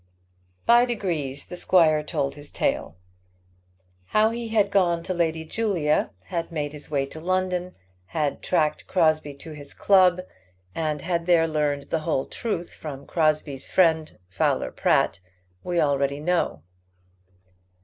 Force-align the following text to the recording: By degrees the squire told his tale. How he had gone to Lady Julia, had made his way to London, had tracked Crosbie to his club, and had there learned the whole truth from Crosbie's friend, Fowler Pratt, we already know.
By 0.65 0.85
degrees 0.85 1.45
the 1.45 1.55
squire 1.55 2.01
told 2.01 2.33
his 2.33 2.49
tale. 2.49 2.95
How 4.05 4.31
he 4.31 4.47
had 4.47 4.71
gone 4.71 5.03
to 5.03 5.13
Lady 5.13 5.45
Julia, 5.45 6.09
had 6.23 6.51
made 6.51 6.73
his 6.73 6.89
way 6.89 7.05
to 7.05 7.19
London, 7.19 7.75
had 8.07 8.41
tracked 8.41 8.87
Crosbie 8.87 9.35
to 9.35 9.51
his 9.51 9.75
club, 9.75 10.21
and 10.73 11.01
had 11.01 11.27
there 11.27 11.47
learned 11.47 11.91
the 11.91 11.99
whole 11.99 12.25
truth 12.25 12.73
from 12.73 13.05
Crosbie's 13.05 13.67
friend, 13.67 14.17
Fowler 14.27 14.71
Pratt, 14.71 15.19
we 15.63 15.79
already 15.79 16.19
know. 16.19 16.63